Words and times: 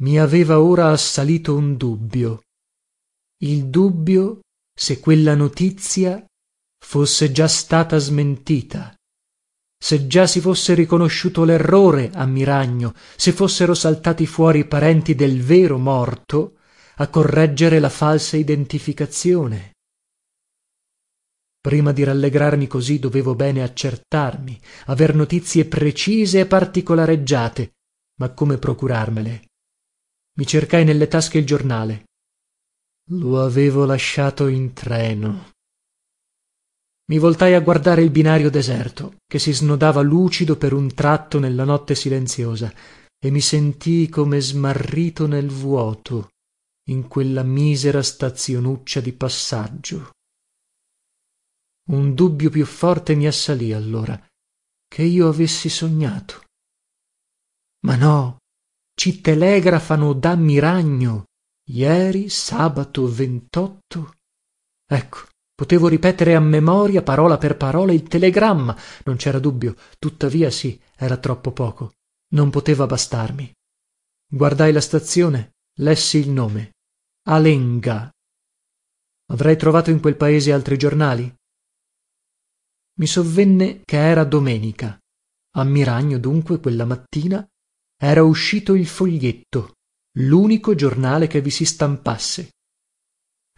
mi 0.00 0.18
aveva 0.18 0.60
ora 0.60 0.90
assalito 0.90 1.54
un 1.56 1.76
dubbio. 1.76 2.42
Il 3.42 3.66
dubbio 3.66 4.40
se 4.74 5.00
quella 5.00 5.34
notizia 5.34 6.24
fosse 6.82 7.32
già 7.32 7.48
stata 7.48 7.98
smentita 7.98 8.94
se 9.82 10.06
già 10.06 10.26
si 10.26 10.40
fosse 10.40 10.74
riconosciuto 10.74 11.42
lerrore 11.44 12.10
a 12.12 12.26
miragno 12.26 12.94
se 13.16 13.32
fossero 13.32 13.72
saltati 13.72 14.26
fuori 14.26 14.58
i 14.60 14.66
parenti 14.66 15.14
del 15.14 15.42
vero 15.42 15.78
morto 15.78 16.58
a 16.96 17.08
correggere 17.08 17.78
la 17.78 17.88
falsa 17.88 18.36
identificazione. 18.36 19.72
Prima 21.58 21.92
di 21.92 22.04
rallegrarmi 22.04 22.66
così 22.66 22.98
dovevo 22.98 23.34
bene 23.34 23.62
accertarmi 23.62 24.60
aver 24.86 25.14
notizie 25.14 25.64
precise 25.64 26.40
e 26.40 26.46
particolareggiate 26.46 27.72
ma 28.20 28.30
come 28.34 28.58
procurarmele 28.58 29.48
mi 30.38 30.46
cercai 30.46 30.84
nelle 30.84 31.08
tasche 31.08 31.38
il 31.38 31.46
giornale. 31.46 32.04
Lo 33.10 33.42
avevo 33.42 33.84
lasciato 33.84 34.46
in 34.46 34.72
treno. 34.72 35.50
Mi 37.10 37.18
voltai 37.18 37.54
a 37.54 37.60
guardare 37.60 38.02
il 38.02 38.10
binario 38.10 38.50
deserto 38.50 39.16
che 39.26 39.40
si 39.40 39.52
snodava 39.52 40.00
lucido 40.00 40.56
per 40.56 40.72
un 40.72 40.94
tratto 40.94 41.40
nella 41.40 41.64
notte 41.64 41.96
silenziosa 41.96 42.72
e 43.18 43.30
mi 43.30 43.40
sentii 43.40 44.08
come 44.08 44.40
smarrito 44.40 45.26
nel 45.26 45.48
vuoto 45.48 46.28
in 46.88 47.08
quella 47.08 47.42
misera 47.42 48.02
stazionuccia 48.02 49.00
di 49.00 49.12
passaggio. 49.12 50.10
Un 51.88 52.14
dubbio 52.14 52.48
più 52.50 52.64
forte 52.64 53.16
mi 53.16 53.26
assalì 53.26 53.72
allora 53.72 54.18
che 54.86 55.02
io 55.02 55.28
avessi 55.28 55.68
sognato. 55.68 56.44
Ma 57.84 57.96
no 57.96 58.39
ci 58.94 59.20
telegrafano 59.20 60.12
da 60.12 60.34
miragno 60.36 61.24
ieri 61.70 62.28
sabato 62.28 63.06
ventotto. 63.08 64.14
Ecco 64.86 65.28
potevo 65.54 65.88
ripetere 65.88 66.34
a 66.34 66.40
memoria 66.40 67.02
parola 67.02 67.38
per 67.38 67.56
parola 67.56 67.92
il 67.92 68.02
telegramma. 68.02 68.76
Non 69.04 69.18
cera 69.18 69.38
dubbio 69.38 69.76
tuttavia 69.98 70.50
sì 70.50 70.80
era 70.96 71.16
troppo 71.16 71.52
poco. 71.52 71.92
Non 72.32 72.50
poteva 72.50 72.86
bastarmi. 72.86 73.52
Guardai 74.26 74.72
la 74.72 74.80
stazione 74.80 75.52
lessi 75.78 76.18
il 76.18 76.30
nome. 76.30 76.72
Alenga. 77.28 78.10
Avrei 79.26 79.56
trovato 79.56 79.90
in 79.90 80.00
quel 80.00 80.16
paese 80.16 80.52
altri 80.52 80.76
giornali? 80.76 81.32
Mi 82.98 83.06
sovvenne 83.06 83.82
che 83.84 83.96
era 83.96 84.24
domenica. 84.24 84.98
A 85.56 85.64
miragno 85.64 86.18
dunque 86.18 86.60
quella 86.60 86.84
mattina 86.84 87.46
era 88.02 88.22
uscito 88.22 88.74
il 88.74 88.86
foglietto 88.86 89.74
lunico 90.14 90.74
giornale 90.74 91.26
che 91.26 91.42
vi 91.42 91.50
si 91.50 91.66
stampasse. 91.66 92.48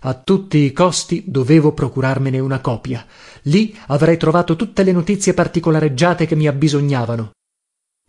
A 0.01 0.15
tutti 0.15 0.59
i 0.59 0.73
costi 0.73 1.25
dovevo 1.29 1.73
procurarmene 1.73 2.41
una 2.41 2.61
copia. 2.61 3.07
Lì 3.43 3.77
avrei 3.87 4.17
trovato 4.17 4.57
tutte 4.57 4.83
le 4.83 4.91
notizie 4.91 5.33
particolareggiate 5.33 6.27
che 6.27 6.35
mi 6.35 6.49
abbisognavano. 6.49 7.31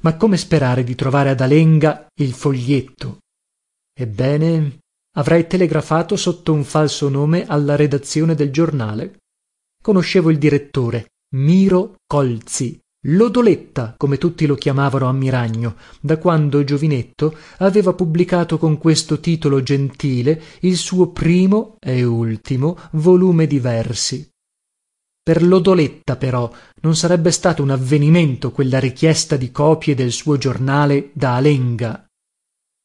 Ma 0.02 0.17
come 0.17 0.38
sperare 0.38 0.84
di 0.84 0.95
trovare 0.95 1.30
ad 1.30 1.40
alenga 1.40 2.08
il 2.16 2.34
foglietto? 2.34 3.20
Ebbene 3.94 4.80
avrei 5.16 5.45
telegrafato 5.45 6.16
sotto 6.16 6.52
un 6.52 6.64
falso 6.64 7.09
nome 7.09 7.45
alla 7.45 7.75
redazione 7.75 8.34
del 8.34 8.52
giornale. 8.52 9.20
Conoscevo 9.81 10.31
il 10.31 10.40
direttore 10.40 11.12
miro 11.36 11.95
colzi 12.08 12.80
lodoletta 13.06 13.96
come 13.98 14.18
tutti 14.18 14.46
lo 14.46 14.56
chiamavano 14.56 15.08
a 15.08 15.12
miragno 15.12 15.76
da 16.00 16.18
quando 16.18 16.64
giovinetto 16.64 17.36
aveva 17.58 17.94
pubblicato 17.94 18.58
con 18.58 18.78
questo 18.78 19.20
titolo 19.20 19.62
gentile 19.62 20.42
il 20.62 20.78
suo 20.78 21.12
primo 21.12 21.76
e 21.80 22.04
ultimo 22.04 22.78
volume 22.92 23.48
di 23.48 23.59
versi. 23.59 24.30
Per 25.22 25.42
lodoletta 25.42 26.18
però 26.18 26.52
non 26.81 26.96
sarebbe 26.96 27.31
stato 27.31 27.63
un 27.63 27.72
avvenimento 27.72 28.52
quella 28.52 28.80
richiesta 28.80 29.38
di 29.38 29.52
copie 29.52 29.96
del 29.96 30.12
suo 30.12 30.38
giornale 30.38 31.12
da 31.13 31.36
alenga. 31.36 32.06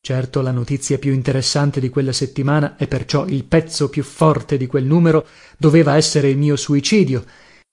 Certo 0.01 0.41
la 0.41 0.53
notizia 0.53 0.99
più 0.99 1.12
interessante 1.12 1.81
di 1.81 1.89
quella 1.89 2.12
settimana 2.12 2.77
e 2.77 2.87
perciò 2.87 3.27
il 3.27 3.45
pezzo 3.45 3.89
più 3.89 4.05
forte 4.05 4.57
di 4.57 4.67
quel 4.67 4.84
numero 4.84 5.27
doveva 5.59 5.97
essere 5.97 6.28
il 6.31 6.39
mio 6.39 6.55
suicidio 6.55 7.25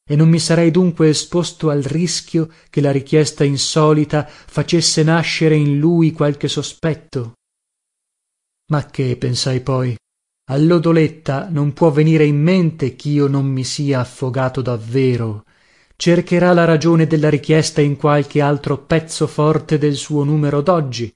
e 0.08 0.16
non 0.16 0.30
mi 0.30 0.38
sarei 0.38 0.70
dunque 0.70 1.10
esposto 1.10 1.72
al 1.72 1.82
rischio 1.82 2.50
che 2.70 2.80
la 2.80 2.92
richiesta 2.92 3.44
insolita 3.44 4.28
facesse 4.28 5.02
nascere 5.02 5.56
in 5.56 5.80
lui 5.80 6.12
qualche 6.12 6.48
sospetto. 6.48 7.34
Ma 8.72 8.86
che 8.86 9.18
pensai 9.18 9.62
poi 9.62 9.96
a 10.48 10.58
lodoletta 10.58 11.50
non 11.50 11.74
può 11.74 11.90
venire 11.90 12.24
in 12.24 12.40
mente 12.40 12.96
chio 12.96 13.26
non 13.26 13.48
mi 13.48 13.64
sia 13.64 14.02
affogato 14.02 14.62
davvero. 14.62 15.44
Cercherà 15.96 16.54
la 16.54 16.66
ragione 16.66 17.08
della 17.08 17.30
richiesta 17.30 17.82
in 17.82 17.96
qualche 17.96 18.42
altro 18.42 18.78
pezzo 18.84 19.26
forte 19.26 19.80
del 19.80 19.96
suo 19.96 20.24
numero 20.24 20.62
doggi. 20.62 21.12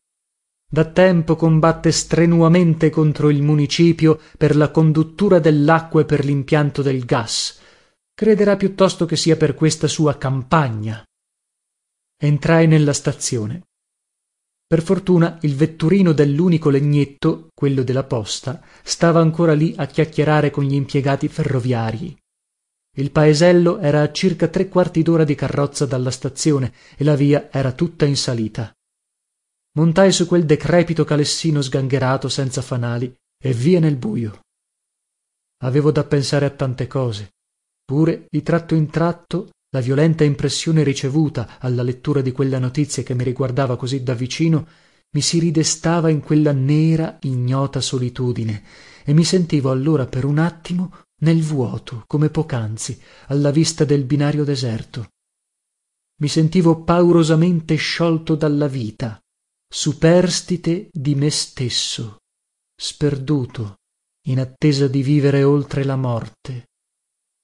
Da 0.67 0.85
tempo 0.85 1.35
combatte 1.35 1.91
strenuamente 1.91 2.89
contro 2.89 3.29
il 3.29 3.43
municipio 3.43 4.19
per 4.35 4.55
la 4.55 4.71
conduttura 4.71 5.37
dellacqua 5.37 6.01
e 6.01 6.05
per 6.05 6.25
limpianto 6.25 6.81
del 6.81 7.05
gas 7.05 7.59
crederà 8.19 8.57
piuttosto 8.57 9.05
che 9.05 9.15
sia 9.15 9.37
per 9.37 9.53
questa 9.53 9.87
sua 9.87 10.17
campagna. 10.17 11.01
Entrai 12.21 12.67
nella 12.67 12.91
stazione. 12.91 13.67
Per 14.67 14.81
fortuna 14.81 15.37
il 15.43 15.55
vetturino 15.55 16.11
dell'unico 16.11 16.69
legnetto 16.69 17.47
quello 17.55 17.81
della 17.81 18.03
posta 18.03 18.61
stava 18.83 19.21
ancora 19.21 19.53
lì 19.53 19.73
a 19.77 19.85
chiacchierare 19.85 20.51
con 20.51 20.65
gli 20.65 20.73
impiegati 20.73 21.29
ferroviarii 21.29 22.13
il 22.97 23.11
paesello 23.11 23.79
era 23.79 24.01
a 24.01 24.11
circa 24.11 24.49
tre 24.49 24.67
quarti 24.67 25.01
d'ora 25.01 25.23
di 25.23 25.33
carrozza 25.33 25.85
dalla 25.85 26.11
stazione 26.11 26.73
e 26.97 27.05
la 27.05 27.15
via 27.15 27.49
era 27.49 27.71
tutta 27.71 28.03
in 28.03 28.17
salita. 28.17 28.75
Montai 29.77 30.11
su 30.11 30.27
quel 30.27 30.45
decrepito 30.45 31.05
calessino 31.05 31.61
sgangherato 31.61 32.27
senza 32.27 32.61
fanali 32.61 33.15
e 33.41 33.53
via 33.53 33.79
nel 33.79 33.95
bujo 33.95 34.41
avevo 35.61 35.91
da 35.91 36.03
pensare 36.03 36.45
a 36.45 36.49
tante 36.49 36.85
cose 36.87 37.29
pure 37.89 38.27
di 38.29 38.43
tratto 38.43 38.75
in 38.75 38.87
tratto 38.91 39.49
la 39.71 39.79
violenta 39.79 40.23
impressione 40.23 40.83
ricevuta 40.83 41.57
alla 41.57 41.81
lettura 41.81 42.21
di 42.21 42.31
quella 42.31 42.59
notizia 42.59 43.01
che 43.01 43.15
mi 43.15 43.23
riguardava 43.23 43.77
così 43.77 44.03
da 44.03 44.13
vicino 44.13 44.67
mi 45.15 45.21
si 45.21 45.39
ridestava 45.39 46.11
in 46.11 46.19
quella 46.19 46.51
nera 46.51 47.17
ignota 47.21 47.81
solitudine 47.81 48.63
e 49.03 49.13
mi 49.13 49.23
sentivo 49.23 49.71
allora 49.71 50.05
per 50.05 50.23
un 50.23 50.37
attimo 50.37 50.99
nel 51.21 51.41
vuoto 51.41 52.03
come 52.05 52.29
pocanzi 52.29 53.01
alla 53.29 53.49
vista 53.49 53.85
del 53.85 54.03
binario 54.03 54.43
deserto. 54.43 55.07
Mi 56.21 56.27
sentivo 56.27 56.83
paurosamente 56.83 57.73
sciolto 57.73 58.35
dalla 58.35 58.67
vita 58.67 59.19
superstite 59.67 60.89
di 60.91 61.15
me 61.15 61.31
stesso 61.31 62.17
sperduto 62.79 63.77
in 64.27 64.39
attesa 64.39 64.87
di 64.87 65.01
vivere 65.01 65.41
oltre 65.41 65.83
la 65.83 65.95
morte 65.95 66.68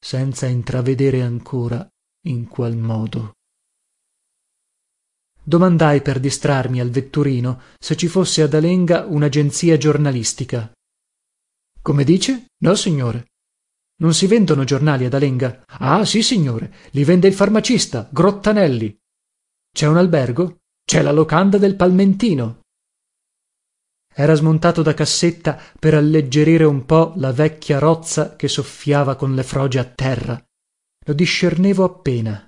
senza 0.06 0.46
intravedere 0.46 1.24
ancora 1.24 1.84
in 2.28 2.48
qual 2.48 2.76
modo. 2.78 3.32
Domandai 5.42 6.04
per 6.04 6.20
distrarmi 6.20 6.80
al 6.80 6.92
vetturino 6.92 7.60
se 7.80 7.98
ci 7.98 8.08
fosse 8.08 8.44
ad 8.44 8.54
alenga 8.54 9.06
unagenzia 9.06 9.78
giornalistica. 9.78 10.72
Come 11.82 12.04
dice? 12.04 12.52
Nossignore 12.62 13.32
non 13.98 14.14
si 14.14 14.28
vendono 14.28 14.64
giornali 14.64 15.06
ad 15.06 15.14
alenga. 15.16 15.64
Ah 15.66 16.06
sissignore 16.06 16.72
li 16.92 17.04
vende 17.04 17.28
il 17.28 17.34
farmacista 17.34 18.08
grottanelli. 18.12 18.96
Cè 19.72 19.88
un 19.88 19.98
albergo? 19.98 20.58
Cè 20.86 21.02
la 21.02 21.12
locanda 21.12 21.58
del 21.58 21.76
palmentino 21.76 22.65
era 24.16 24.34
smontato 24.34 24.82
da 24.82 24.94
cassetta 24.94 25.60
per 25.78 25.94
alleggerire 25.94 26.64
un 26.64 26.86
po 26.86 27.14
la 27.18 27.34
vecchia 27.34 27.80
rozza 27.80 28.36
che 28.36 28.48
soffiava 28.48 29.16
con 29.16 29.36
le 29.36 29.44
froge 29.44 29.80
a 29.80 29.84
terra. 29.84 30.42
Lo 31.06 31.14
discernevo 31.14 31.84
appena. 31.84 32.46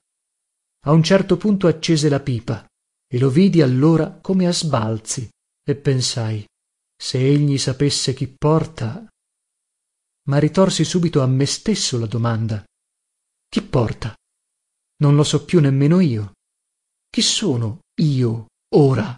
A 0.85 0.91
un 0.91 1.03
certo 1.03 1.35
punto 1.35 1.67
accese 1.67 2.07
la 2.07 2.21
pipa 2.21 2.65
e 3.05 3.19
lo 3.19 3.29
vidi 3.29 3.61
allora 3.61 4.11
come 4.21 4.47
a 4.47 4.53
sbalzi 4.53 5.27
e 5.67 5.75
pensai 5.75 6.45
se 6.95 7.19
egli 7.19 7.57
sapesse 7.57 8.13
chi 8.13 8.27
porta 8.27 9.05
ma 10.27 10.37
ritorsi 10.39 10.83
subito 10.83 11.21
a 11.21 11.27
me 11.27 11.45
stesso 11.45 11.99
la 11.99 12.05
domanda 12.05 12.63
chi 13.49 13.61
porta? 13.61 14.13
Non 15.01 15.15
lo 15.15 15.23
so 15.23 15.45
più 15.45 15.59
nemmeno 15.61 15.99
io. 15.99 16.33
Chi 17.09 17.21
sono 17.21 17.79
io 18.01 18.47
ora 18.75 19.17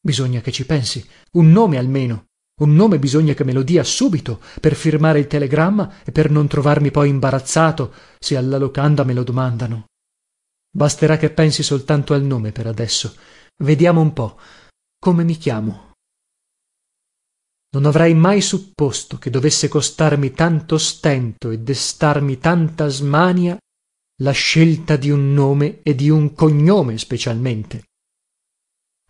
bisogna 0.00 0.40
che 0.40 0.52
ci 0.52 0.64
pensi. 0.66 1.06
Un 1.32 1.50
nome 1.50 1.78
almeno. 1.78 2.26
Un 2.60 2.74
nome 2.74 2.98
bisogna 2.98 3.34
che 3.34 3.44
me 3.44 3.52
lo 3.52 3.62
dia 3.62 3.84
subito 3.84 4.40
per 4.60 4.74
firmare 4.74 5.20
il 5.20 5.28
telegramma 5.28 6.02
e 6.04 6.10
per 6.10 6.30
non 6.30 6.48
trovarmi 6.48 6.90
poi 6.90 7.08
imbarazzato 7.08 7.92
se 8.18 8.36
alla 8.36 8.58
locanda 8.58 9.04
me 9.04 9.12
lo 9.12 9.22
domandano. 9.22 9.86
Basterà 10.70 11.16
che 11.16 11.30
pensi 11.30 11.62
soltanto 11.62 12.14
al 12.14 12.22
nome 12.22 12.50
per 12.50 12.66
adesso. 12.66 13.14
Vediamo 13.62 14.00
un 14.00 14.12
po. 14.12 14.38
Come 14.98 15.22
mi 15.22 15.36
chiamo? 15.36 15.92
Non 17.70 17.84
avrei 17.84 18.14
mai 18.14 18.40
supposto 18.40 19.18
che 19.18 19.30
dovesse 19.30 19.68
costarmi 19.68 20.32
tanto 20.32 20.78
stento 20.78 21.50
e 21.50 21.58
destarmi 21.58 22.38
tanta 22.38 22.88
smania 22.88 23.56
la 24.20 24.32
scelta 24.32 24.96
di 24.96 25.10
un 25.10 25.32
nome 25.32 25.80
e 25.82 25.94
di 25.94 26.10
un 26.10 26.32
cognome 26.34 26.98
specialmente 26.98 27.87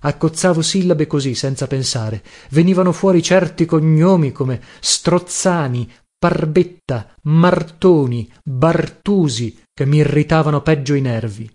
accozzavo 0.01 0.63
sillabe 0.63 1.07
così 1.07 1.35
senza 1.35 1.67
pensare. 1.67 2.23
Venivano 2.51 2.93
fuori 2.93 3.23
certi 3.23 3.65
cognomi 3.67 4.33
come 4.33 4.61
strozzani 4.81 5.91
parbetta 6.19 7.15
martoni 7.23 8.31
bartusi 8.43 9.63
che 9.73 9.87
mi 9.87 9.99
irritavano 9.99 10.63
peggio 10.63 10.95
i 10.95 11.01
nervi. 11.01 11.51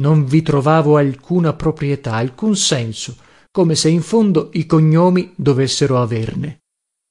Non 0.00 0.24
vi 0.24 0.42
trovavo 0.42 0.96
alcuna 0.96 1.52
proprietà 1.52 2.14
alcun 2.14 2.56
senso 2.56 3.16
come 3.50 3.74
se 3.74 3.90
in 3.90 4.02
fondo 4.02 4.48
i 4.54 4.64
cognomi 4.64 5.32
dovessero 5.36 6.00
averne. 6.00 6.60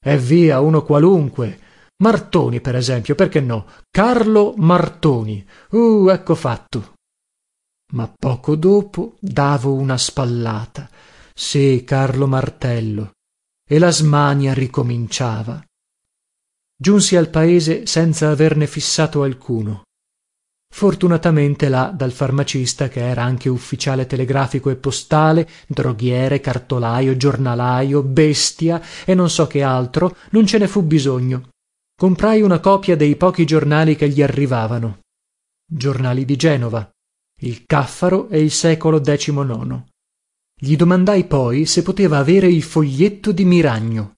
Eh 0.04 0.18
via 0.18 0.60
uno 0.60 0.82
qualunque. 0.82 1.60
Martoni 2.02 2.60
per 2.60 2.74
esempio 2.74 3.14
perché 3.14 3.40
no? 3.40 3.66
Carlo 3.88 4.54
martoni. 4.56 5.46
Uh 5.70 6.08
ecco 6.08 6.34
fatto 6.34 6.91
ma 7.92 8.12
poco 8.18 8.56
dopo 8.56 9.16
davo 9.20 9.72
una 9.72 9.96
spallata 9.96 10.88
sì 11.34 11.82
carlo 11.84 12.26
martello 12.26 13.12
e 13.68 13.78
la 13.78 13.90
smania 13.90 14.52
ricominciava. 14.52 15.64
Giunsi 16.76 17.16
al 17.16 17.30
paese 17.30 17.86
senza 17.86 18.28
averne 18.28 18.66
fissato 18.66 19.22
alcuno. 19.22 19.84
Fortunatamente 20.74 21.68
là 21.68 21.92
dal 21.94 22.12
farmacista 22.12 22.88
che 22.88 23.00
era 23.00 23.22
anche 23.22 23.48
ufficiale 23.48 24.06
telegrafico 24.06 24.68
e 24.70 24.76
postale 24.76 25.48
droghiere 25.66 26.40
cartolajo 26.40 27.16
giornalajo 27.16 28.02
bestia 28.02 28.82
e 29.04 29.14
non 29.14 29.30
so 29.30 29.46
che 29.46 29.62
altro 29.62 30.16
non 30.30 30.46
ce 30.46 30.58
ne 30.58 30.68
fu 30.68 30.82
bisogno. 30.82 31.50
Comprai 31.94 32.42
una 32.42 32.58
copia 32.58 32.96
dei 32.96 33.16
pochi 33.16 33.44
giornali 33.44 33.96
che 33.96 34.08
gli 34.08 34.22
arrivavano. 34.22 35.00
Giornali 35.64 36.24
di 36.24 36.36
genova 36.36 36.90
il 37.44 37.64
caffaro 37.66 38.28
e 38.28 38.40
il 38.40 38.50
secolo 38.50 39.00
gli 40.64 40.76
domandai 40.76 41.24
poi 41.24 41.66
se 41.66 41.82
poteva 41.82 42.18
avere 42.18 42.46
il 42.46 42.62
foglietto 42.62 43.32
di 43.32 43.44
miragno. 43.44 44.14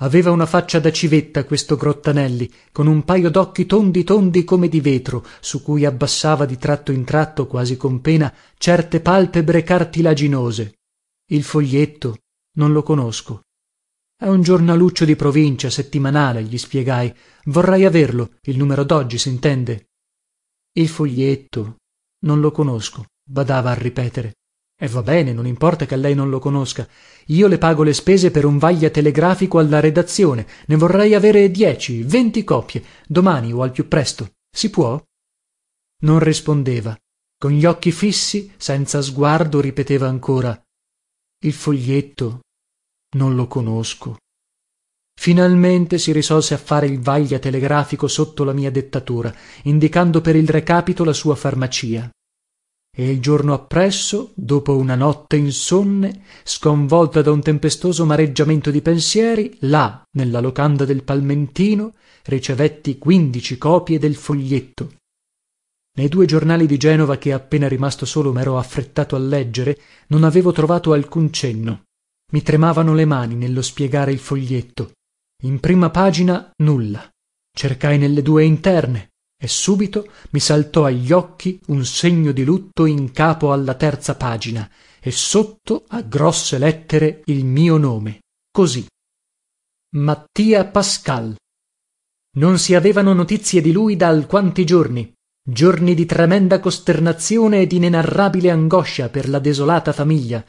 Aveva 0.00 0.32
una 0.32 0.46
faccia 0.46 0.80
da 0.80 0.90
civetta 0.90 1.44
questo 1.44 1.76
grottanelli 1.76 2.50
con 2.72 2.88
un 2.88 3.04
pajo 3.04 3.28
docchi 3.28 3.66
tondi 3.66 4.02
tondi 4.02 4.42
come 4.42 4.68
di 4.68 4.80
vetro 4.80 5.24
su 5.38 5.62
cui 5.62 5.84
abbassava 5.84 6.46
di 6.46 6.58
tratto 6.58 6.90
in 6.90 7.04
tratto 7.04 7.46
quasi 7.46 7.76
con 7.76 8.00
pena 8.00 8.34
certe 8.58 9.00
palpebre 9.00 9.62
cartilaginose. 9.62 10.78
Il 11.30 11.44
foglietto 11.44 12.16
non 12.56 12.72
lo 12.72 12.82
conosco. 12.82 13.42
È 14.16 14.26
un 14.26 14.42
giornaluccio 14.42 15.04
di 15.04 15.14
provincia 15.14 15.70
settimanale 15.70 16.42
gli 16.42 16.58
spiegai. 16.58 17.14
Vorrei 17.44 17.84
averlo. 17.84 18.32
Il 18.42 18.56
numero 18.56 18.82
d'oggi 18.82 19.18
s'intende 19.18 19.90
il 20.74 20.88
foglietto. 20.88 21.76
Non 22.24 22.40
lo 22.40 22.50
conosco 22.50 23.04
badava 23.24 23.70
a 23.70 23.74
ripetere. 23.74 24.34
E 24.82 24.88
va 24.88 25.02
bene 25.02 25.32
non 25.32 25.46
importa 25.46 25.86
che 25.86 25.96
lei 25.96 26.14
non 26.14 26.28
lo 26.28 26.38
conosca. 26.38 26.88
Io 27.26 27.46
le 27.46 27.58
pago 27.58 27.82
le 27.82 27.92
spese 27.92 28.30
per 28.30 28.44
un 28.44 28.58
vaglia 28.58 28.90
telegrafico 28.90 29.58
alla 29.58 29.80
redazione. 29.80 30.46
Ne 30.66 30.76
vorrei 30.76 31.14
avere 31.14 31.50
dieci 31.50 32.02
venti 32.02 32.42
copie. 32.42 32.84
Domani 33.06 33.52
o 33.52 33.62
al 33.62 33.70
più 33.70 33.86
presto. 33.86 34.32
Si 34.50 34.70
può? 34.70 35.00
Non 36.02 36.18
rispondeva. 36.18 36.96
Con 37.38 37.52
gli 37.52 37.64
occhi 37.64 37.92
fissi 37.92 38.52
senza 38.56 39.00
sguardo 39.02 39.60
ripeteva 39.60 40.08
ancora. 40.08 40.60
Il 41.44 41.52
foglietto. 41.52 42.40
Non 43.14 43.34
lo 43.34 43.46
conosco 43.46 44.16
finalmente 45.14 45.98
si 45.98 46.10
risolse 46.10 46.54
a 46.54 46.58
fare 46.58 46.86
il 46.86 47.00
vaglia 47.00 47.38
telegrafico 47.38 48.08
sotto 48.08 48.44
la 48.44 48.52
mia 48.52 48.70
dettatura 48.70 49.32
indicando 49.64 50.20
per 50.20 50.36
il 50.36 50.48
recapito 50.48 51.04
la 51.04 51.12
sua 51.12 51.34
farmacia. 51.34 52.10
E 52.94 53.10
il 53.10 53.20
giorno 53.20 53.54
appresso 53.54 54.32
dopo 54.34 54.76
una 54.76 54.94
notte 54.94 55.36
insonne 55.36 56.24
sconvolta 56.44 57.22
da 57.22 57.30
un 57.30 57.40
tempestoso 57.40 58.04
mareggiamento 58.04 58.70
di 58.70 58.82
pensieri 58.82 59.56
là 59.60 60.02
nella 60.16 60.40
locanda 60.40 60.84
del 60.84 61.02
palmentino 61.02 61.94
ricevetti 62.24 62.98
quindici 62.98 63.56
copie 63.56 63.98
del 63.98 64.14
foglietto. 64.14 64.92
Nei 65.94 66.08
due 66.08 66.26
giornali 66.26 66.66
di 66.66 66.76
genova 66.76 67.16
che 67.16 67.32
appena 67.32 67.68
rimasto 67.68 68.04
solo 68.06 68.32
mero 68.32 68.58
affrettato 68.58 69.16
a 69.16 69.18
leggere 69.18 69.78
non 70.08 70.24
avevo 70.24 70.52
trovato 70.52 70.92
alcun 70.92 71.32
cenno. 71.32 71.84
Mi 72.32 72.42
tremavano 72.42 72.94
le 72.94 73.04
mani 73.06 73.34
nello 73.34 73.62
spiegare 73.62 74.12
il 74.12 74.18
foglietto 74.18 74.92
in 75.42 75.60
prima 75.60 75.90
pagina 75.90 76.50
nulla. 76.58 77.08
Cercai 77.54 77.98
nelle 77.98 78.22
due 78.22 78.44
interne 78.44 79.10
e 79.40 79.48
subito 79.48 80.10
mi 80.30 80.40
saltò 80.40 80.84
agli 80.84 81.12
occhi 81.12 81.60
un 81.66 81.84
segno 81.84 82.32
di 82.32 82.44
lutto 82.44 82.86
in 82.86 83.10
capo 83.12 83.52
alla 83.52 83.74
terza 83.74 84.14
pagina 84.16 84.68
e 85.00 85.10
sotto 85.10 85.84
a 85.88 86.02
grosse 86.02 86.58
lettere 86.58 87.22
il 87.26 87.44
mio 87.44 87.76
nome. 87.76 88.20
Così. 88.50 88.86
Mattia 89.96 90.64
pascal. 90.66 91.34
Non 92.36 92.58
si 92.58 92.74
avevano 92.74 93.12
notizie 93.12 93.60
di 93.60 93.72
lui 93.72 93.96
da 93.96 94.08
alquanti 94.08 94.64
giorni. 94.64 95.12
Giorni 95.44 95.94
di 95.94 96.06
tremenda 96.06 96.60
costernazione 96.60 97.62
e 97.62 97.66
d'inenarrabile 97.66 98.48
angoscia 98.48 99.08
per 99.08 99.28
la 99.28 99.40
desolata 99.40 99.92
famiglia 99.92 100.42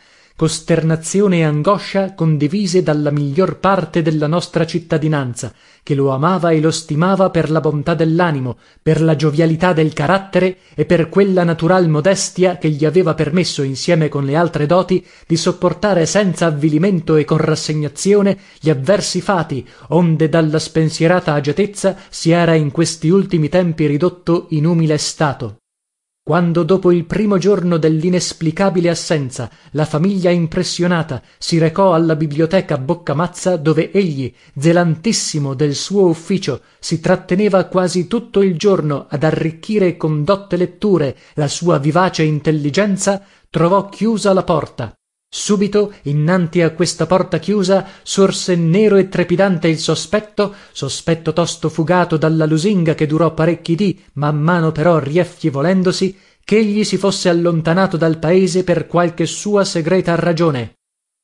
costernazione 0.44 1.38
e 1.38 1.44
angoscia 1.44 2.16
condivise 2.16 2.84
dalla 2.84 3.12
miglior 3.12 3.60
parte 3.60 4.02
della 4.02 4.28
nostra 4.28 4.66
cittadinanza 4.66 5.54
che 5.82 5.96
lo 5.96 6.10
amava 6.10 6.50
e 6.50 6.60
lo 6.60 6.70
stimava 6.70 7.30
per 7.30 7.50
la 7.50 7.62
bontà 7.62 7.94
dell'animo 7.94 8.58
per 8.82 9.02
la 9.02 9.16
giovialità 9.16 9.72
del 9.72 9.94
carattere 9.94 10.58
e 10.76 10.84
per 10.84 11.08
quella 11.08 11.46
natural 11.46 11.88
modestia 11.88 12.58
che 12.58 12.70
gli 12.70 12.84
aveva 12.84 13.14
permesso 13.14 13.64
insieme 13.64 14.10
con 14.10 14.26
le 14.26 14.36
altre 14.36 14.66
doti 14.66 15.06
di 15.26 15.38
sopportare 15.38 16.06
senza 16.06 16.48
avvilimento 16.48 17.16
e 17.16 17.24
con 17.24 17.38
rassegnazione 17.38 18.38
gli 18.60 18.70
avversi 18.70 19.22
fati 19.22 19.66
onde 19.92 20.28
dalla 20.28 20.60
spensierata 20.60 21.32
agiatezza 21.36 21.96
si 22.10 22.32
era 22.32 22.54
in 22.54 22.70
questi 22.72 23.08
ultimi 23.08 23.48
tempi 23.48 23.86
ridotto 23.86 24.48
in 24.50 24.66
umile 24.66 24.98
stato 24.98 25.60
quando 26.26 26.64
dopo 26.64 26.94
il 26.94 27.04
primo 27.04 27.38
giorno 27.38 27.76
dell'inesplicabile 27.76 28.88
assenza 28.88 29.50
la 29.72 29.84
famiglia 29.84 30.30
impressionata 30.30 31.22
si 31.38 31.58
recò 31.58 31.94
alla 31.94 32.16
biblioteca 32.16 32.78
boccamazza 32.78 33.58
dove 33.58 33.92
egli 33.92 34.34
zelantissimo 34.58 35.54
del 35.54 35.76
suo 35.76 36.08
ufficio 36.08 36.62
si 36.80 37.02
tratteneva 37.02 37.66
quasi 37.66 38.08
tutto 38.08 38.42
il 38.42 38.58
giorno 38.58 39.06
ad 39.10 39.26
arricchire 39.26 39.98
con 39.98 40.24
dotte 40.24 40.56
letture 40.56 41.18
la 41.34 41.50
sua 41.50 41.78
vivace 41.78 42.24
intelligenza 42.24 43.22
trovò 43.50 43.90
chiusa 43.90 44.32
la 44.32 44.44
porta 44.44 44.96
subito 45.36 45.94
innanti 46.04 46.62
a 46.62 46.70
questa 46.74 47.08
porta 47.08 47.40
chiusa 47.40 47.88
sorse 48.04 48.56
nero 48.56 48.98
e 48.98 49.10
trepidante 49.10 49.68
il 49.68 49.80
sospetto 49.80 50.54
sospetto 50.72 51.34
tosto 51.34 51.70
fugato 51.70 52.18
dalla 52.18 52.46
lusinga 52.46 52.94
che 52.94 53.08
durò 53.08 53.34
parecchi 53.34 53.74
dì 53.74 54.00
man 54.14 54.40
mano 54.40 54.72
però 54.72 55.00
riaffievolendosi 55.00 56.16
ch'egli 56.44 56.84
si 56.84 56.98
fosse 56.98 57.30
allontanato 57.30 57.98
dal 57.98 58.20
paese 58.20 58.64
per 58.64 58.86
qualche 58.86 59.26
sua 59.26 59.66
segreta 59.66 60.14
ragione. 60.14 60.76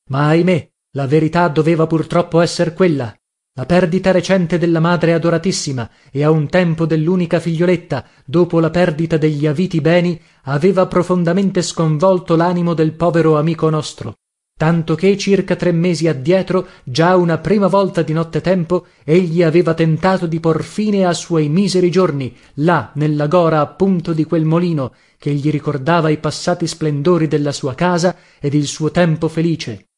Ma 0.09 0.29
ahimè 0.29 0.71
la 0.93 1.05
verità 1.05 1.47
doveva 1.47 1.85
purtroppo 1.85 2.39
esser 2.39 2.73
quella 2.73 3.15
la 3.59 3.65
perdita 3.65 4.11
recente 4.11 4.57
della 4.57 4.79
madre 4.79 5.11
adoratissima 5.11 5.89
e 6.11 6.23
a 6.23 6.31
un 6.31 6.47
tempo 6.47 6.85
dell'unica 6.85 7.41
figlioletta 7.41 8.05
dopo 8.23 8.61
la 8.61 8.69
perdita 8.69 9.17
degli 9.17 9.45
aviti 9.45 9.81
beni 9.81 10.17
aveva 10.43 10.85
profondamente 10.87 11.61
sconvolto 11.61 12.37
l'animo 12.37 12.73
del 12.73 12.93
povero 12.93 13.37
amico 13.37 13.69
nostro. 13.69 14.13
Tanto 14.57 14.95
che 14.95 15.17
circa 15.17 15.57
tre 15.57 15.73
mesi 15.73 16.07
addietro 16.07 16.67
già 16.85 17.17
una 17.17 17.37
prima 17.39 17.67
volta 17.67 18.01
di 18.01 18.13
nottetempo 18.13 18.85
egli 19.03 19.43
aveva 19.43 19.73
tentato 19.73 20.25
di 20.25 20.39
por 20.39 20.63
fine 20.63 21.05
a 21.05 21.11
suoi 21.11 21.49
miseri 21.49 21.91
giorni 21.91 22.33
là 22.55 22.91
nella 22.93 23.27
gora 23.27 23.59
appunto 23.59 24.13
di 24.13 24.23
quel 24.23 24.45
molino 24.45 24.93
che 25.17 25.33
gli 25.33 25.51
ricordava 25.51 26.07
i 26.07 26.17
passati 26.17 26.65
splendori 26.65 27.27
della 27.27 27.51
sua 27.51 27.75
casa 27.75 28.15
ed 28.39 28.53
il 28.53 28.67
suo 28.67 28.89
tempo 28.89 29.27
felice 29.27 29.88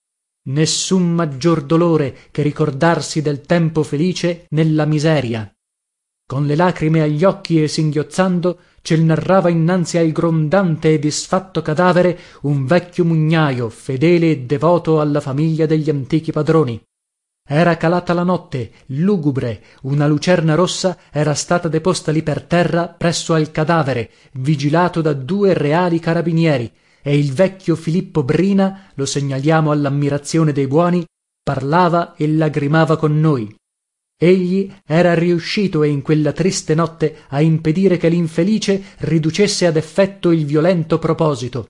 nessun 0.44 1.14
maggior 1.14 1.64
dolore 1.64 2.16
che 2.32 2.42
ricordarsi 2.42 3.22
del 3.22 3.42
tempo 3.42 3.84
felice 3.84 4.46
nella 4.50 4.86
miseria. 4.86 5.52
Con 6.26 6.46
le 6.46 6.56
lacrime 6.56 7.02
agli 7.02 7.24
occhi 7.24 7.62
e 7.62 7.68
singhiozzando 7.68 8.58
cel 8.82 9.02
narrava 9.02 9.50
innanzi 9.50 9.98
al 9.98 10.12
grondante 10.12 10.94
e 10.94 11.00
disfatto 11.00 11.62
cadavere 11.62 12.18
un 12.42 12.66
vecchio 12.66 13.06
mugnajo 13.06 13.70
fedele 13.70 14.32
e 14.32 14.40
devoto 14.40 15.02
alla 15.02 15.20
famiglia 15.20 15.66
degli 15.66 15.90
antichi 15.90 16.32
padroni. 16.32 16.82
Era 17.48 17.76
calata 17.76 18.14
la 18.14 18.24
notte 18.24 18.72
lugubre 18.88 19.62
una 19.82 20.08
lucerna 20.08 20.56
rossa 20.56 20.98
era 21.12 21.34
stata 21.34 21.68
deposta 21.68 22.12
lì 22.12 22.24
per 22.24 22.44
terra 22.44 22.88
presso 22.88 23.34
al 23.34 23.52
cadavere 23.52 24.10
vigilato 24.34 25.02
da 25.02 25.12
due 25.14 25.54
reali 25.54 26.00
carabinieri 26.00 26.72
e 27.02 27.18
il 27.18 27.34
vecchio 27.34 27.76
filippo 27.76 28.24
brina 28.24 28.92
lo 28.96 29.06
segnaliamo 29.06 29.72
all'ammirazione 29.72 30.52
dei 30.52 30.68
buoni 30.68 31.06
parlava 31.44 32.16
e 32.16 32.28
lagrimava 32.28 32.98
con 32.98 33.20
noi. 33.20 33.54
Egli 34.18 34.72
era 34.86 35.16
riuscito 35.16 35.82
in 35.82 36.04
quella 36.04 36.32
triste 36.32 36.76
notte 36.76 37.24
a 37.30 37.42
impedire 37.42 37.98
che 37.98 38.08
linfelice 38.08 38.84
riducesse 39.00 39.66
ad 39.66 39.78
effetto 39.78 40.30
il 40.30 40.46
violento 40.46 41.00
proposito. 41.00 41.68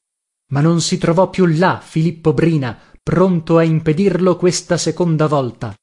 Ma 0.52 0.60
non 0.60 0.82
si 0.82 0.98
trovò 0.98 1.30
più 1.30 1.46
là 1.46 1.80
filippo 1.82 2.34
brina 2.34 2.78
pronto 3.02 3.58
a 3.58 3.64
impedirlo 3.64 4.36
questa 4.36 4.76
seconda 4.76 5.28
volta. 5.28 5.74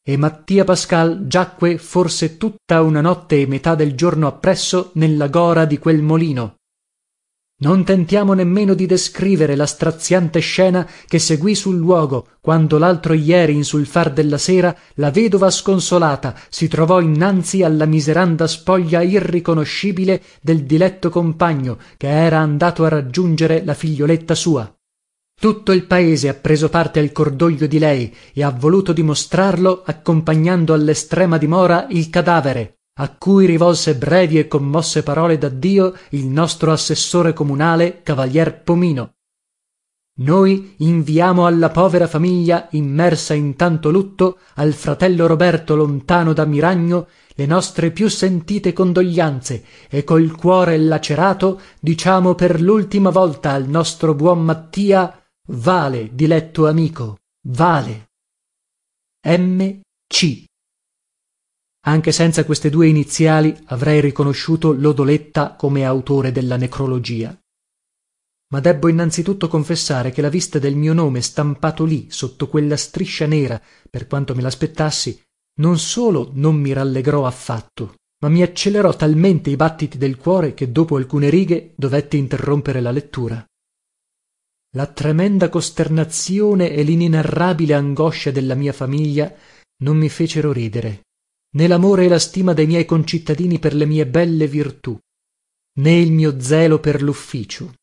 E 0.00 0.16
mattia 0.16 0.62
pascal 0.62 1.26
giacque 1.26 1.78
forse 1.78 2.36
tutta 2.38 2.80
una 2.80 3.00
notte 3.00 3.40
e 3.40 3.46
metà 3.46 3.74
del 3.74 3.94
giorno 3.94 4.28
appresso 4.28 4.92
nella 4.94 5.26
gora 5.26 5.64
di 5.64 5.78
quel 5.78 6.00
molino 6.00 6.57
non 7.60 7.82
tentiamo 7.82 8.34
nemmeno 8.34 8.74
di 8.74 8.86
descrivere 8.86 9.56
la 9.56 9.66
straziante 9.66 10.38
scena 10.38 10.88
che 11.08 11.18
seguì 11.18 11.56
sul 11.56 11.76
luogo 11.76 12.28
quando 12.40 12.78
laltro 12.78 13.14
ieri 13.14 13.52
in 13.52 13.64
sul 13.64 13.84
far 13.84 14.12
della 14.12 14.38
sera 14.38 14.76
la 14.94 15.10
vedova 15.10 15.50
sconsolata 15.50 16.36
si 16.48 16.68
trovò 16.68 17.00
innanzi 17.00 17.64
alla 17.64 17.84
miseranda 17.84 18.46
spoglia 18.46 19.02
irriconoscibile 19.02 20.22
del 20.40 20.62
diletto 20.62 21.10
compagno 21.10 21.78
che 21.96 22.08
era 22.08 22.38
andato 22.38 22.84
a 22.84 22.88
raggiungere 22.88 23.64
la 23.64 23.74
figlioletta 23.74 24.36
sua. 24.36 24.72
Tutto 25.40 25.72
il 25.72 25.84
paese 25.84 26.28
ha 26.28 26.34
preso 26.34 26.68
parte 26.68 27.00
al 27.00 27.10
cordoglio 27.10 27.66
di 27.66 27.80
lei 27.80 28.14
e 28.32 28.44
ha 28.44 28.50
voluto 28.50 28.92
dimostrarlo 28.92 29.82
accompagnando 29.84 30.72
allestrema 30.72 31.38
dimora 31.38 31.86
il 31.90 32.08
cadavere 32.08 32.77
a 33.00 33.14
cui 33.16 33.46
rivolse 33.46 33.96
brevi 33.96 34.38
e 34.38 34.48
commosse 34.48 35.02
parole 35.02 35.38
daddio 35.38 35.94
il 36.10 36.26
nostro 36.26 36.72
assessore 36.72 37.32
comunale 37.32 38.02
cavalier 38.02 38.62
pomino. 38.62 39.14
Noi 40.20 40.74
inviamo 40.78 41.46
alla 41.46 41.70
povera 41.70 42.08
famiglia 42.08 42.66
immersa 42.72 43.34
in 43.34 43.54
tanto 43.54 43.90
lutto 43.90 44.40
al 44.54 44.72
fratello 44.72 45.28
roberto 45.28 45.76
lontano 45.76 46.32
da 46.32 46.44
miragno 46.44 47.06
le 47.36 47.46
nostre 47.46 47.92
più 47.92 48.08
sentite 48.08 48.72
condoglianze 48.72 49.64
e 49.88 50.02
col 50.02 50.32
cuore 50.34 50.76
lacerato 50.76 51.60
diciamo 51.78 52.34
per 52.34 52.60
lultima 52.60 53.10
volta 53.10 53.52
al 53.52 53.68
nostro 53.68 54.12
buon 54.14 54.42
mattia 54.42 55.24
vale 55.50 56.10
diletto 56.12 56.66
amico 56.66 57.18
vale 57.46 58.08
m 59.24 59.80
c 60.12 60.47
anche 61.88 62.12
senza 62.12 62.44
queste 62.44 62.70
due 62.70 62.86
iniziali 62.86 63.56
avrei 63.66 64.00
riconosciuto 64.00 64.72
lodoletta 64.72 65.54
come 65.54 65.84
autore 65.84 66.32
della 66.32 66.56
necrologia. 66.56 67.36
Ma 68.50 68.60
debbo 68.60 68.88
innanzitutto 68.88 69.48
confessare 69.48 70.10
che 70.10 70.22
la 70.22 70.28
vista 70.28 70.58
del 70.58 70.76
mio 70.76 70.92
nome 70.92 71.20
stampato 71.20 71.84
lì 71.84 72.06
sotto 72.10 72.48
quella 72.48 72.76
striscia 72.76 73.26
nera 73.26 73.60
per 73.90 74.06
quanto 74.06 74.34
me 74.34 74.42
laspettassi 74.42 75.20
non 75.60 75.78
solo 75.78 76.30
non 76.34 76.56
mi 76.56 76.72
rallegrò 76.72 77.26
affatto 77.26 77.94
ma 78.20 78.28
mi 78.28 78.42
accelerò 78.42 78.94
talmente 78.94 79.50
i 79.50 79.56
battiti 79.56 79.96
del 79.96 80.16
cuore 80.16 80.54
che 80.54 80.72
dopo 80.72 80.96
alcune 80.96 81.30
righe 81.30 81.72
dovetti 81.76 82.16
interrompere 82.16 82.80
la 82.80 82.90
lettura. 82.90 83.44
La 84.74 84.86
tremenda 84.86 85.48
costernazione 85.48 86.70
e 86.72 86.82
l'inenarrabile 86.82 87.74
angoscia 87.74 88.30
della 88.30 88.54
mia 88.54 88.72
famiglia 88.72 89.32
non 89.82 89.96
mi 89.96 90.08
fecero 90.08 90.52
ridere 90.52 91.02
né 91.50 91.66
lamore 91.66 92.04
e 92.04 92.08
la 92.08 92.18
stima 92.18 92.52
dei 92.52 92.66
miei 92.66 92.84
concittadini 92.84 93.58
per 93.58 93.74
le 93.74 93.86
mie 93.86 94.06
belle 94.06 94.46
virtù 94.46 94.98
né 95.78 95.98
il 95.98 96.12
mio 96.12 96.40
zelo 96.40 96.80
per 96.80 97.02
lufficio. 97.02 97.74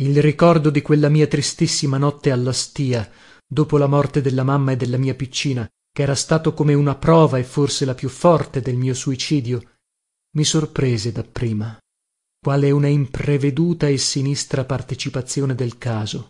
Il 0.00 0.20
ricordo 0.20 0.70
di 0.70 0.82
quella 0.82 1.08
mia 1.08 1.26
tristissima 1.26 1.96
notte 1.96 2.30
alla 2.30 2.52
stìa 2.52 3.10
dopo 3.46 3.78
la 3.78 3.86
morte 3.86 4.20
della 4.20 4.42
mamma 4.42 4.72
e 4.72 4.76
della 4.76 4.96
mia 4.96 5.14
piccina 5.14 5.68
chera 5.90 6.14
stato 6.14 6.54
come 6.54 6.74
una 6.74 6.96
prova 6.96 7.38
e 7.38 7.44
forse 7.44 7.84
la 7.84 7.94
più 7.94 8.08
forte 8.08 8.60
del 8.60 8.76
mio 8.76 8.94
suicidio 8.94 9.78
mi 10.36 10.44
sorprese 10.44 11.12
dapprima 11.12 11.78
quale 12.40 12.70
una 12.70 12.86
impreveduta 12.86 13.88
e 13.88 13.98
sinistra 13.98 14.64
partecipazione 14.64 15.54
del 15.54 15.76
caso. 15.76 16.28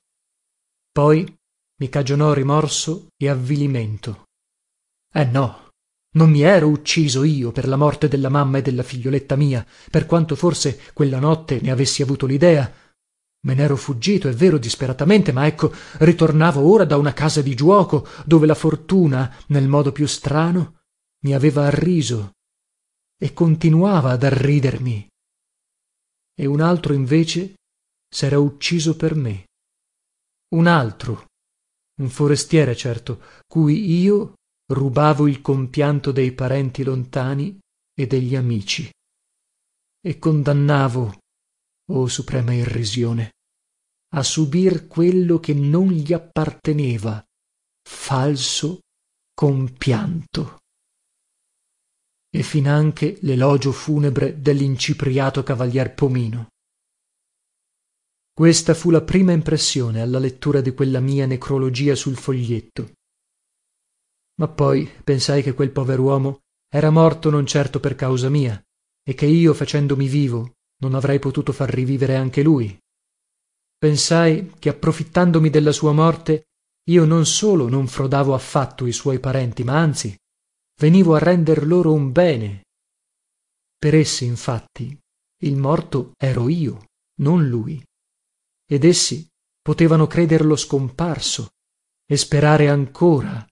Poi 0.90 1.36
mi 1.80 1.88
cagionò 1.88 2.32
rimorso 2.32 3.08
e 3.16 3.28
avvilimento 3.28 4.27
eh 5.12 5.24
no. 5.24 5.66
Non 6.10 6.30
mi 6.30 6.40
ero 6.40 6.68
ucciso 6.68 7.22
io 7.22 7.52
per 7.52 7.68
la 7.68 7.76
morte 7.76 8.08
della 8.08 8.28
mamma 8.28 8.58
e 8.58 8.62
della 8.62 8.82
figlioletta 8.82 9.36
mia 9.36 9.64
per 9.90 10.06
quanto 10.06 10.34
forse 10.36 10.80
quella 10.94 11.18
notte 11.18 11.60
ne 11.60 11.70
avessi 11.70 12.02
avuto 12.02 12.26
lidea. 12.26 12.72
Me 13.40 13.54
nero 13.54 13.76
fuggito 13.76 14.28
è 14.28 14.32
vero 14.32 14.58
disperatamente 14.58 15.32
ma 15.32 15.46
ecco 15.46 15.72
ritornavo 15.98 16.60
ora 16.60 16.84
da 16.84 16.96
una 16.96 17.12
casa 17.12 17.42
di 17.42 17.54
giuoco 17.54 18.06
dove 18.24 18.46
la 18.46 18.54
fortuna 18.54 19.32
nel 19.48 19.68
modo 19.68 19.92
più 19.92 20.06
strano 20.06 20.80
mi 21.24 21.34
aveva 21.34 21.66
arriso 21.66 22.32
e 23.16 23.32
continuava 23.32 24.10
ad 24.10 24.24
arridermi. 24.24 25.06
E 26.34 26.46
un 26.46 26.60
altro 26.60 26.94
invece 26.94 27.54
sera 28.08 28.38
ucciso 28.38 28.96
per 28.96 29.14
me. 29.14 29.46
Un 30.54 30.66
altro 30.66 31.26
un 31.98 32.08
forestiere 32.08 32.76
certo 32.76 33.20
cui 33.46 34.00
io 34.00 34.34
rubavo 34.72 35.26
il 35.26 35.40
compianto 35.40 36.12
dei 36.12 36.32
parenti 36.32 36.82
lontani 36.82 37.58
e 37.98 38.06
degli 38.06 38.36
amici 38.36 38.90
e 40.00 40.18
condannavo 40.18 41.18
oh 41.90 42.06
suprema 42.06 42.52
irrisione 42.52 43.32
a 44.14 44.22
subir 44.22 44.86
quello 44.86 45.38
che 45.38 45.52
non 45.54 45.88
gli 45.88 46.12
apparteneva 46.12 47.22
falso 47.86 48.80
compianto. 49.34 50.58
E 52.30 52.42
finanche 52.42 53.18
l'elogio 53.22 53.72
funebre 53.72 54.40
dell'incipriato 54.40 55.42
cavalier 55.42 55.94
pomino. 55.94 56.48
Questa 58.32 58.74
fu 58.74 58.90
la 58.90 59.02
prima 59.02 59.32
impressione 59.32 60.00
alla 60.00 60.18
lettura 60.18 60.60
di 60.60 60.72
quella 60.72 61.00
mia 61.00 61.26
necrologia 61.26 61.94
sul 61.94 62.16
foglietto 62.16 62.92
ma 64.38 64.48
poi 64.48 64.90
pensai 65.04 65.42
che 65.42 65.54
quel 65.54 65.70
poveruomo 65.70 66.40
era 66.68 66.90
morto 66.90 67.30
non 67.30 67.46
certo 67.46 67.80
per 67.80 67.94
causa 67.94 68.28
mia 68.28 68.60
e 69.02 69.14
che 69.14 69.26
io 69.26 69.54
facendomi 69.54 70.06
vivo 70.06 70.56
non 70.80 70.94
avrei 70.94 71.18
potuto 71.18 71.52
far 71.52 71.70
rivivere 71.70 72.14
anche 72.14 72.42
lui. 72.42 72.78
Pensai 73.76 74.52
che 74.58 74.68
approfittandomi 74.68 75.50
della 75.50 75.72
sua 75.72 75.92
morte 75.92 76.48
io 76.88 77.04
non 77.04 77.26
solo 77.26 77.68
non 77.68 77.86
frodavo 77.86 78.34
affatto 78.34 78.86
i 78.86 78.92
suoi 78.92 79.18
parenti 79.18 79.64
ma 79.64 79.78
anzi 79.78 80.16
venivo 80.80 81.14
a 81.14 81.18
render 81.18 81.66
loro 81.66 81.92
un 81.92 82.12
bene. 82.12 82.64
Per 83.76 83.94
essi 83.94 84.24
infatti 84.24 84.96
il 85.42 85.56
morto 85.56 86.12
ero 86.16 86.48
io 86.48 86.86
non 87.20 87.48
lui. 87.48 87.82
Ed 88.70 88.84
essi 88.84 89.26
potevano 89.60 90.06
crederlo 90.06 90.56
scomparso 90.56 91.48
e 92.04 92.16
sperare 92.16 92.68
ancora 92.68 93.46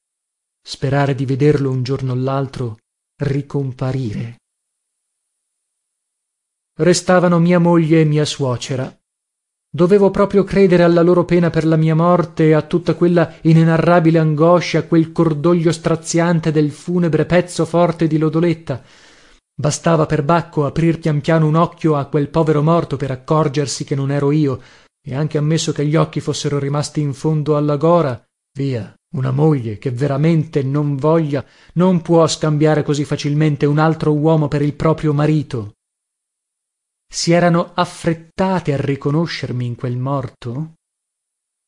sperare 0.69 1.15
di 1.15 1.25
vederlo 1.25 1.71
un 1.71 1.85
giorno 1.85 2.11
o 2.11 2.17
laltro 2.17 2.79
ricomparire. 3.23 4.39
Restavano 6.81 7.39
mia 7.39 7.61
moglie 7.61 8.01
e 8.01 8.05
mia 8.05 8.25
suocera. 8.25 8.93
Dovevo 9.71 10.11
proprio 10.11 10.43
credere 10.43 10.83
alla 10.83 11.03
loro 11.03 11.25
pena 11.25 11.51
per 11.51 11.65
la 11.65 11.77
mia 11.77 11.95
morte 11.95 12.49
e 12.49 12.53
a 12.53 12.63
tutta 12.63 12.95
quella 12.95 13.37
inenarrabile 13.43 14.19
angoscia 14.19 14.81
a 14.81 14.83
quel 14.83 15.13
cordoglio 15.13 15.71
straziante 15.71 16.51
del 16.51 16.73
funebre 16.73 17.27
pezzo 17.27 17.65
forte 17.65 18.09
di 18.09 18.19
lodoletta. 18.19 18.83
Bastava 19.55 20.05
per 20.05 20.25
bacco 20.25 20.67
aprir 20.67 20.99
pian 20.99 21.21
piano 21.21 21.47
un 21.47 21.55
occhio 21.55 21.95
a 21.95 22.07
quel 22.07 22.29
povero 22.29 22.61
morto 22.61 22.97
per 22.97 23.13
accorgersi 23.13 23.85
che 23.85 23.95
non 23.95 24.11
ero 24.11 24.33
io 24.33 24.61
e 25.01 25.15
anche 25.15 25.39
ammesso 25.39 25.71
che 25.71 25.87
gli 25.87 25.95
occhi 25.95 26.19
fossero 26.19 26.59
rimasti 26.59 27.01
in 27.01 27.15
fondo 27.15 27.57
alla 27.57 27.77
gora 27.77 28.21
via 28.59 28.93
una 29.17 29.31
moglie 29.31 29.79
che 29.79 29.91
veramente 29.91 30.63
non 30.63 30.97
voglia 30.97 31.45
non 31.75 32.03
può 32.03 32.27
scambiare 32.27 32.83
così 32.83 33.05
facilmente 33.05 33.67
un 33.67 33.79
altro 33.79 34.13
uomo 34.13 34.49
per 34.49 34.63
il 34.63 34.75
proprio 34.75 35.13
marito. 35.13 35.73
Si 37.09 37.33
erano 37.33 37.73
affrettate 37.75 38.73
a 38.73 38.81
riconoscermi 38.81 39.65
in 39.65 39.75
quel 39.75 39.97
morto? 39.97 40.75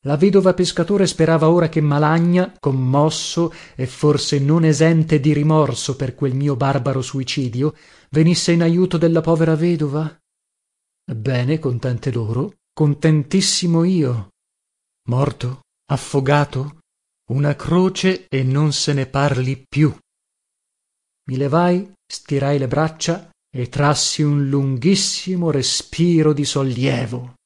La 0.03 0.15
vedova 0.15 0.53
pescatore 0.53 1.07
sperava 1.07 1.49
ora 1.49 1.67
che 1.67 1.81
malagna 1.81 2.55
commosso 2.57 3.51
e 3.75 3.85
forse 3.85 4.39
non 4.39 4.63
esente 4.63 5.19
di 5.19 5.33
rimorso 5.33 5.95
per 5.97 6.15
quel 6.15 6.35
mio 6.35 6.55
barbaro 6.55 7.01
suicidio 7.01 7.75
venisse 8.09 8.53
in 8.53 8.61
ajuto 8.61 8.97
della 8.97 9.21
povera 9.21 9.55
vedova? 9.55 10.17
Ebbene 11.05 11.59
contente 11.59 12.11
loro 12.11 12.53
contentissimo 12.71 13.83
io. 13.83 14.29
Morto 15.09 15.61
affogato 15.91 16.78
una 17.29 17.55
croce 17.55 18.27
e 18.27 18.43
non 18.43 18.73
se 18.73 18.93
ne 18.93 19.05
parli 19.07 19.63
più. 19.67 19.95
Mi 21.29 21.37
levai 21.37 21.91
stirai 22.05 22.57
le 22.57 22.67
braccia 22.67 23.29
e 23.49 23.69
trassi 23.69 24.21
un 24.21 24.49
lunghissimo 24.49 25.51
respiro 25.51 26.33
di 26.33 26.45
sollievo 26.45 27.37